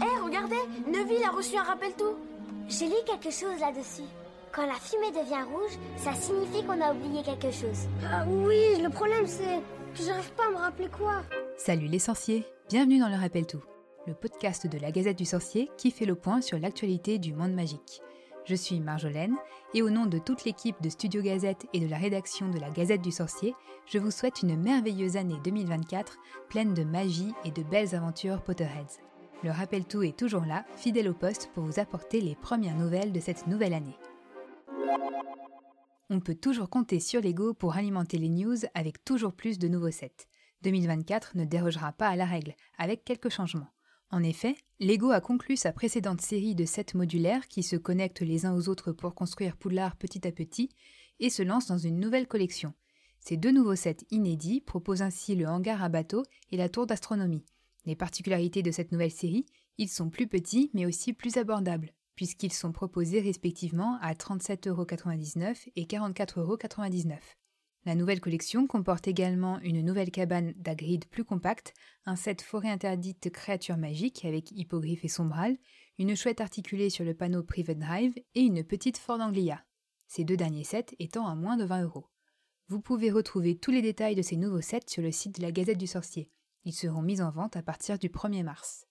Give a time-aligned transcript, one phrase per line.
[0.00, 0.56] Hé, regardez
[0.86, 2.16] Neville a reçu un rappel tout
[2.68, 4.08] J'ai lu quelque chose là-dessus.
[4.50, 7.88] Quand la fumée devient rouge, ça signifie qu'on a oublié quelque chose.
[8.10, 9.60] Ah oui, le problème c'est
[9.94, 11.22] que j'arrive pas à me rappeler quoi.
[11.58, 13.62] Salut les sorciers, bienvenue dans le Rappel Tout,
[14.06, 17.52] le podcast de la Gazette du Sorcier qui fait le point sur l'actualité du monde
[17.52, 18.00] magique.
[18.46, 19.36] Je suis Marjolaine
[19.74, 22.70] et au nom de toute l'équipe de Studio Gazette et de la rédaction de la
[22.70, 23.54] Gazette du Sorcier,
[23.86, 26.16] je vous souhaite une merveilleuse année 2024
[26.48, 29.00] pleine de magie et de belles aventures Potterheads.
[29.44, 33.12] Le rappel tout est toujours là, fidèle au poste pour vous apporter les premières nouvelles
[33.12, 33.96] de cette nouvelle année.
[36.10, 39.90] On peut toujours compter sur Lego pour alimenter les news avec toujours plus de nouveaux
[39.90, 40.28] sets.
[40.62, 43.72] 2024 ne dérogera pas à la règle, avec quelques changements.
[44.10, 48.46] En effet, Lego a conclu sa précédente série de sets modulaires qui se connectent les
[48.46, 50.68] uns aux autres pour construire Poudlard petit à petit
[51.18, 52.74] et se lance dans une nouvelle collection.
[53.18, 57.44] Ces deux nouveaux sets inédits proposent ainsi le hangar à bateau et la tour d'astronomie.
[57.84, 59.46] Les particularités de cette nouvelle série,
[59.78, 65.84] ils sont plus petits mais aussi plus abordables, puisqu'ils sont proposés respectivement à 37,99€ et
[65.84, 67.18] 44,99€.
[67.84, 71.74] La nouvelle collection comporte également une nouvelle cabane d'Agrid plus compacte,
[72.06, 75.56] un set forêt interdite créatures magiques avec hippogriffe et sombral,
[75.98, 79.64] une chouette articulée sur le panneau Private Drive et une petite Ford Anglia.
[80.06, 82.06] Ces deux derniers sets étant à moins de 20 euros.
[82.68, 85.50] Vous pouvez retrouver tous les détails de ces nouveaux sets sur le site de la
[85.50, 86.30] Gazette du Sorcier.
[86.64, 88.86] Ils seront mis en vente à partir du 1er mars.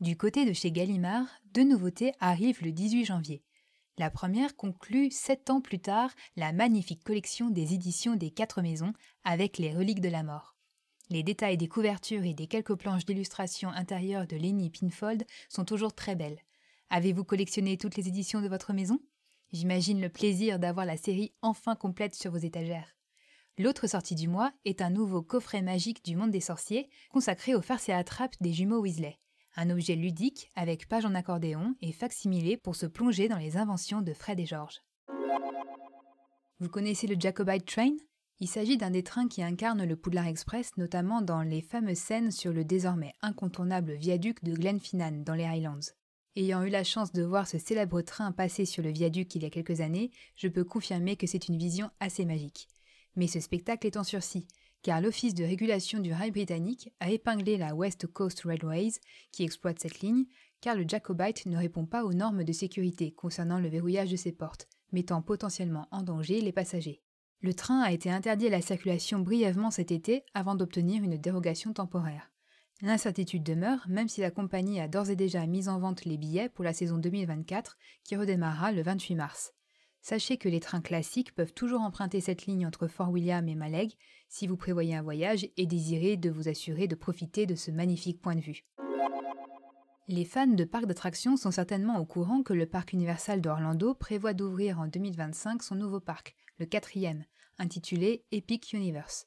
[0.00, 3.42] Du côté de chez Gallimard, deux nouveautés arrivent le 18 janvier.
[3.98, 8.92] La première conclut sept ans plus tard la magnifique collection des éditions des Quatre Maisons
[9.24, 10.54] avec les reliques de la mort.
[11.08, 15.94] Les détails des couvertures et des quelques planches d'illustration intérieures de Lenny Pinfold sont toujours
[15.94, 16.40] très belles.
[16.90, 19.00] Avez-vous collectionné toutes les éditions de votre maison?
[19.52, 22.96] J'imagine le plaisir d'avoir la série enfin complète sur vos étagères.
[23.58, 27.62] L'autre sortie du mois est un nouveau coffret magique du monde des sorciers consacré aux
[27.62, 29.18] farces et attrapes des jumeaux Weasley
[29.56, 34.02] un objet ludique avec page en accordéon et facsimilé pour se plonger dans les inventions
[34.02, 34.82] de Fred et George.
[36.60, 37.96] Vous connaissez le Jacobite Train?
[38.38, 42.30] Il s'agit d'un des trains qui incarne le Poudlard Express, notamment dans les fameuses scènes
[42.30, 45.92] sur le désormais incontournable viaduc de Glenfinnan dans les Highlands.
[46.36, 49.46] Ayant eu la chance de voir ce célèbre train passer sur le viaduc il y
[49.46, 52.68] a quelques années, je peux confirmer que c'est une vision assez magique.
[53.16, 54.46] Mais ce spectacle est en sursis,
[54.82, 58.92] car l'Office de régulation du rail britannique a épinglé la West Coast Railways,
[59.32, 60.26] qui exploite cette ligne,
[60.60, 64.32] car le Jacobite ne répond pas aux normes de sécurité concernant le verrouillage de ses
[64.32, 67.02] portes, mettant potentiellement en danger les passagers.
[67.40, 71.72] Le train a été interdit à la circulation brièvement cet été avant d'obtenir une dérogation
[71.72, 72.30] temporaire.
[72.82, 76.50] L'incertitude demeure, même si la compagnie a d'ores et déjà mis en vente les billets
[76.50, 79.55] pour la saison 2024 qui redémarrera le 28 mars.
[80.08, 83.92] Sachez que les trains classiques peuvent toujours emprunter cette ligne entre Fort William et Maleg
[84.28, 88.20] si vous prévoyez un voyage et désirez de vous assurer de profiter de ce magnifique
[88.20, 88.64] point de vue.
[90.06, 94.32] Les fans de parcs d'attractions sont certainement au courant que le parc Universal d'Orlando prévoit
[94.32, 97.24] d'ouvrir en 2025 son nouveau parc, le quatrième,
[97.58, 99.26] intitulé Epic Universe.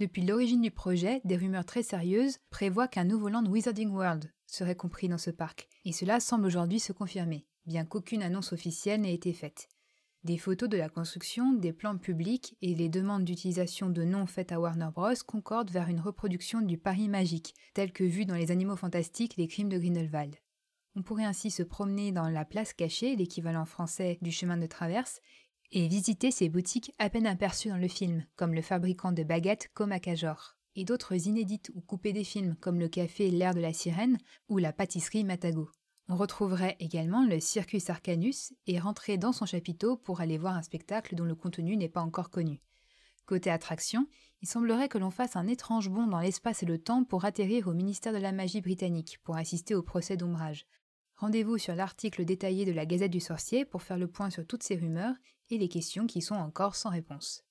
[0.00, 4.74] Depuis l'origine du projet, des rumeurs très sérieuses prévoient qu'un nouveau land Wizarding World serait
[4.74, 9.14] compris dans ce parc, et cela semble aujourd'hui se confirmer, bien qu'aucune annonce officielle n'ait
[9.14, 9.68] été faite.
[10.26, 14.50] Des photos de la construction, des plans publics et les demandes d'utilisation de noms faites
[14.50, 15.14] à Warner Bros.
[15.24, 19.46] concordent vers une reproduction du Paris magique, tel que vu dans les animaux fantastiques des
[19.46, 20.34] crimes de Grindelwald.
[20.96, 25.20] On pourrait ainsi se promener dans la place cachée, l'équivalent français du chemin de traverse,
[25.70, 29.70] et visiter ces boutiques à peine aperçues dans le film, comme le fabricant de baguettes
[29.74, 34.18] Comacajor, et d'autres inédites ou coupées des films, comme le café L'air de la sirène
[34.48, 35.70] ou la pâtisserie Matago.
[36.08, 40.62] On retrouverait également le Circus Arcanus et rentrer dans son chapiteau pour aller voir un
[40.62, 42.60] spectacle dont le contenu n'est pas encore connu.
[43.26, 44.06] Côté attraction,
[44.40, 47.66] il semblerait que l'on fasse un étrange bond dans l'espace et le temps pour atterrir
[47.66, 50.66] au ministère de la Magie britannique pour assister au procès d'ombrage.
[51.16, 54.62] Rendez-vous sur l'article détaillé de la Gazette du Sorcier pour faire le point sur toutes
[54.62, 55.14] ces rumeurs
[55.50, 57.42] et les questions qui sont encore sans réponse.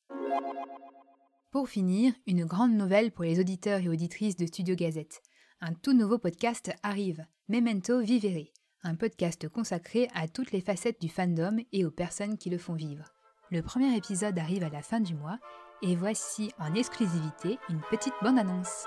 [1.52, 5.22] Pour finir, une grande nouvelle pour les auditeurs et auditrices de Studio Gazette
[5.66, 8.51] un tout nouveau podcast arrive, Memento Vivere,
[8.84, 12.75] un podcast consacré à toutes les facettes du fandom et aux personnes qui le font
[12.75, 13.16] vivre.
[13.50, 15.39] Le premier épisode arrive à la fin du mois
[15.81, 18.86] et voici en exclusivité une petite bande-annonce.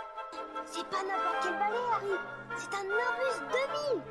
[0.66, 2.12] C'est pas n'importe quel balai, Harry
[2.56, 3.56] C'est un Nimbus
[3.96, 4.02] 2000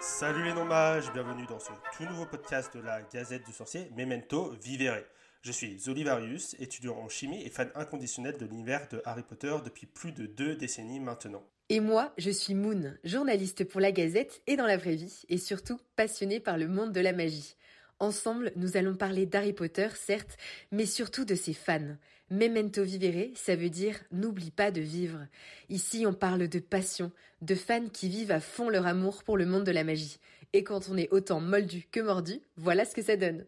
[0.00, 4.54] Salut les nommages, bienvenue dans ce tout nouveau podcast de la Gazette du Sorcier, Memento
[4.62, 5.04] Vivere.
[5.42, 9.86] Je suis Olivarius, étudiant en chimie et fan inconditionnel de l'univers de Harry Potter depuis
[9.86, 11.44] plus de deux décennies maintenant.
[11.70, 15.36] Et moi, je suis Moon, journaliste pour la Gazette et dans la vraie vie, et
[15.36, 17.56] surtout passionnée par le monde de la magie.
[17.98, 20.38] Ensemble, nous allons parler d'Harry Potter, certes,
[20.72, 21.96] mais surtout de ses fans.
[22.30, 25.26] Memento vivere, ça veut dire n'oublie pas de vivre.
[25.68, 27.12] Ici, on parle de passion,
[27.42, 30.20] de fans qui vivent à fond leur amour pour le monde de la magie.
[30.54, 33.44] Et quand on est autant moldu que mordu, voilà ce que ça donne.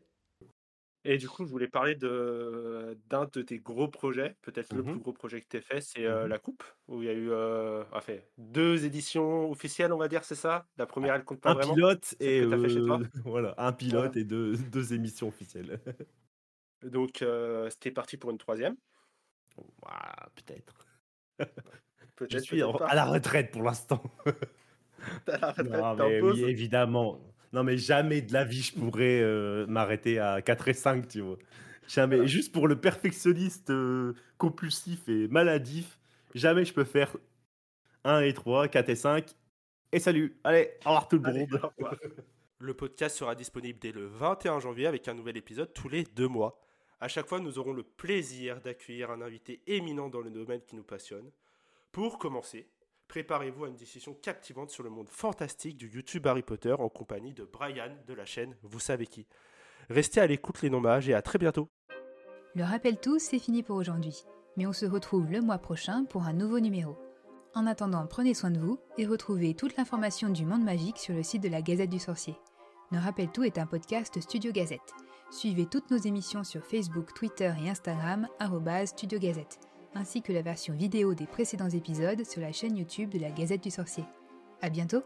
[1.04, 4.84] Et du coup, je voulais parler de d'un de tes gros projets, peut-être le Mmh
[4.84, 6.28] plus gros projet que tu fait, c'est, Mmh heu, mh.
[6.28, 10.24] la coupe, où il y a eu, heu, enfin 2 éditions officielles, on va dire,
[10.24, 10.66] c'est ça?
[10.76, 11.80] La Ah, première elle compte pas un vraiment?
[11.80, 13.02] pilote et que tu as fait chez toi?
[13.02, 14.12] heu, voilà, un Voilà.
[14.12, 15.80] pilote et deux 2 émissions officielles.
[16.82, 18.76] Donc heu, c'était parti pour une troisième?
[19.56, 20.86] Ouah, peut-être.
[22.28, 22.88] Je suis peut-être en pas.
[22.88, 24.02] à la retraite pour l'instant.
[25.26, 27.20] À la retraite, Non, mais oui, évidemment.
[27.52, 31.20] Non, mais jamais de la vie je pourrais, heu, m'arrêter à 4 et 5, tu
[31.20, 31.36] vois?
[31.88, 32.24] Jamais.
[32.24, 32.28] Voilà.
[32.28, 35.98] Juste pour le perfectionniste, heu, compulsif et maladif,
[36.34, 37.16] jamais je peux faire
[38.04, 39.36] 1 et 3, 4 et 5
[39.92, 40.40] et salut!
[40.44, 41.60] Allez, au revoir tout le Allez, monde.
[42.58, 46.28] Le podcast sera disponible dès le 21 janvier avec un nouvel épisode tous les 2
[46.28, 46.60] mois.
[47.00, 50.76] À chaque fois, nous aurons le plaisir d'accueillir un invité éminent dans le domaine qui
[50.76, 51.30] nous passionne.
[51.92, 52.70] Pour commencer,
[53.10, 57.34] préparez-vous à une discussion captivante sur le monde fantastique du YouTube Harry Potter en compagnie
[57.34, 59.26] de Brian de la chaîne Vous savez qui.
[59.88, 61.68] Restez à l'écoute les non-mages et à très bientôt.
[62.54, 64.22] Le rappel tous, c'est fini pour aujourd'hui.
[64.56, 66.96] Mais on se retrouve le mois prochain pour un nouveau numéro.
[67.56, 71.24] En attendant, prenez soin de vous et retrouvez toute l'information du monde magique sur le
[71.24, 72.36] site de la Gazette du Sorcier.
[72.92, 74.94] Le Rappel Tout est un podcast Studio Gazette.
[75.32, 78.28] Suivez toutes nos émissions sur Facebook, Twitter et Instagram,
[78.84, 79.58] Studio Gazette,
[79.94, 83.62] ainsi que la version vidéo des précédents épisodes sur la chaîne YouTube de la Gazette
[83.62, 84.04] du Sorcier.
[84.62, 85.02] À bientôt!